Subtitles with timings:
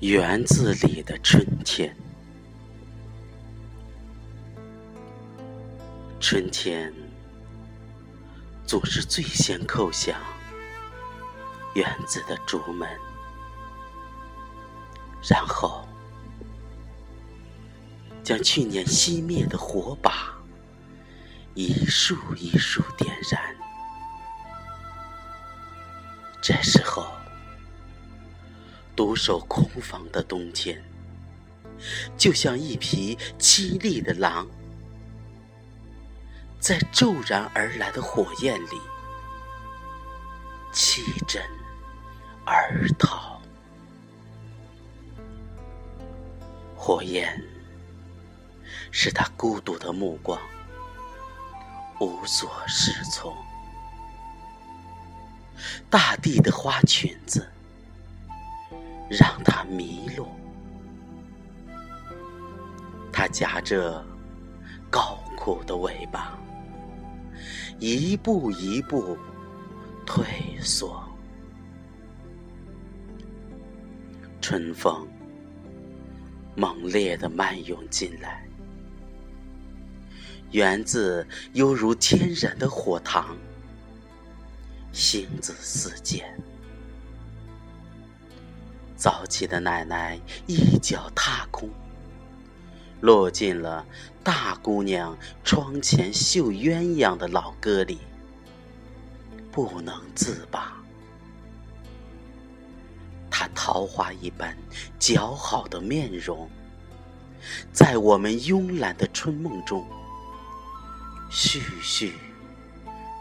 [0.00, 1.92] 园子里的春天，
[6.20, 6.94] 春天
[8.64, 10.16] 总是最先叩响
[11.74, 12.88] 园子的竹门，
[15.28, 15.84] 然后
[18.22, 20.32] 将去年熄灭的火把
[21.54, 23.56] 一束一束点燃。
[26.40, 27.04] 这时候。
[28.98, 30.82] 独守空房的冬天，
[32.16, 34.44] 就像一匹凄厉的狼，
[36.58, 38.80] 在骤然而来的火焰里
[40.72, 41.40] 弃枕
[42.44, 43.40] 而逃。
[46.76, 47.40] 火焰
[48.90, 50.40] 使他孤独的目光
[52.00, 53.32] 无所适从，
[55.88, 57.48] 大地的花裙子。
[59.08, 60.28] 让它迷路，
[63.12, 64.04] 它夹着
[64.90, 66.38] 高苦的尾巴，
[67.78, 69.16] 一步一步
[70.04, 70.24] 退
[70.60, 71.02] 缩。
[74.40, 75.06] 春风
[76.54, 78.48] 猛烈的漫涌进来，
[80.52, 83.36] 园子犹如天然的火塘，
[84.92, 86.24] 星子四溅。
[88.98, 91.70] 早起的奶奶一脚踏空，
[93.00, 93.86] 落进了
[94.24, 98.00] 大姑娘窗前绣鸳鸯的老歌里，
[99.52, 100.76] 不能自拔。
[103.30, 104.58] 她桃花一般
[104.98, 106.50] 姣好的面容，
[107.72, 109.86] 在我们慵懒的春梦中，
[111.30, 112.14] 栩栩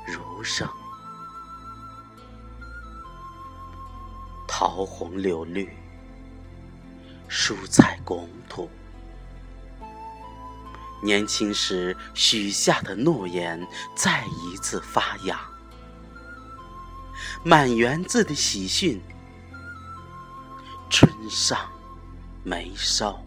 [0.08, 0.67] 如生。
[4.77, 5.67] 桃红柳绿，
[7.27, 8.70] 蔬菜拱土。
[11.02, 13.60] 年轻时许下的诺言
[13.95, 15.42] 再一次发芽，
[17.43, 19.02] 满园子的喜讯，
[20.92, 21.58] 春上
[22.43, 23.20] 眉梢。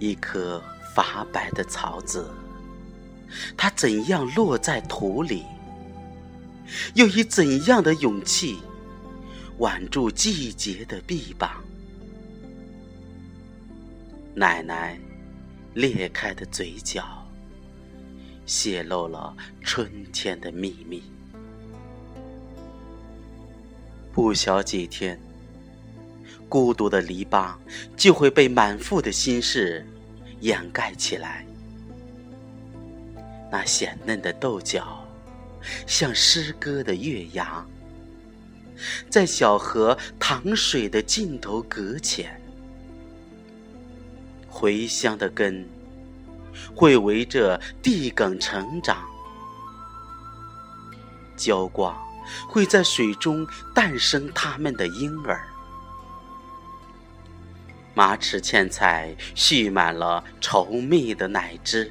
[0.00, 0.60] 一颗
[0.96, 2.28] 发白的草籽，
[3.56, 5.44] 它怎样落在土里？
[6.94, 8.58] 又以怎样的勇气？
[9.58, 11.64] 挽住季节的臂膀，
[14.34, 14.98] 奶奶
[15.72, 17.26] 裂开的嘴角，
[18.44, 21.02] 泄露了春天的秘密。
[24.12, 25.18] 不消几天，
[26.50, 27.54] 孤独的篱笆
[27.96, 29.86] 就会被满腹的心事
[30.40, 31.46] 掩盖起来。
[33.50, 35.02] 那鲜嫩的豆角，
[35.86, 37.66] 像诗歌的月牙。
[39.08, 42.40] 在小河淌水的尽头搁浅，
[44.50, 45.68] 茴香的根
[46.74, 49.04] 会围着地埂成长，
[51.36, 51.96] 浇挂
[52.48, 55.46] 会在水中诞生它们的婴儿。
[57.94, 61.90] 马齿苋菜蓄满了稠密的奶汁，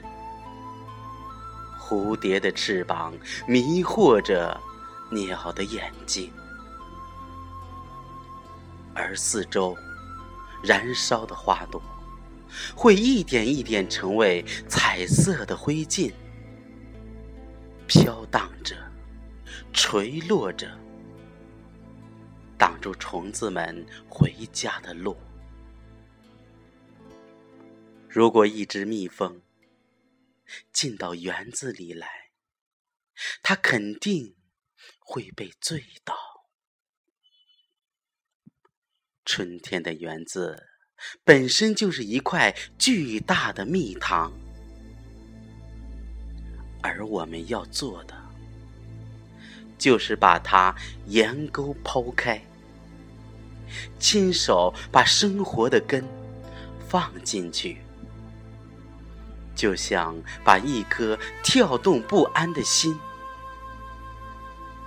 [1.80, 3.14] 蝴蝶的翅膀
[3.48, 4.60] 迷惑着
[5.12, 6.32] 鸟的眼睛。
[8.96, 9.78] 而四周
[10.64, 11.82] 燃烧的花朵，
[12.76, 16.14] 会一点一点成为彩色的灰烬，
[17.86, 18.76] 飘荡着，
[19.74, 20.72] 垂落着，
[22.58, 25.18] 挡住虫子们回家的路。
[28.08, 29.42] 如果一只蜜蜂
[30.72, 32.08] 进到园子里来，
[33.44, 34.36] 它肯定
[35.00, 36.25] 会被醉倒。
[39.26, 40.68] 春天的园子
[41.24, 44.32] 本身就是一块巨大的蜜糖，
[46.82, 48.16] 而我们要做的，
[49.78, 50.74] 就是把它
[51.08, 52.40] 沿沟剖开，
[54.00, 56.06] 亲手把生活的根
[56.88, 57.80] 放进去，
[59.56, 62.98] 就像把一颗跳动不安的心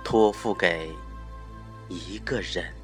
[0.03, 0.91] 托付给
[1.89, 2.78] 一个人。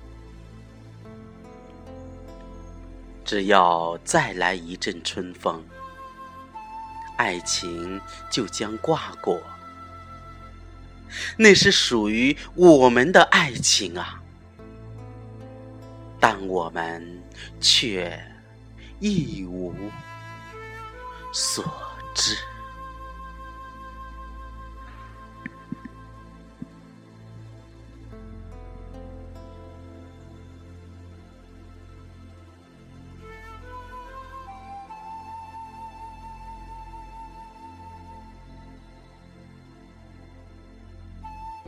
[3.26, 5.62] 只要再来一阵春风，
[7.18, 8.00] 爱情
[8.30, 9.42] 就将挂果。
[11.36, 14.22] 那是属于我们的爱情啊，
[16.20, 17.24] 但我们
[17.60, 18.22] 却
[19.00, 19.74] 一无
[21.34, 21.66] 所
[22.14, 22.38] 知。